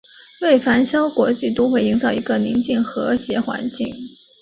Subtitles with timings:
[0.41, 3.87] 为繁嚣国际都会营造一个宁静和谐环境。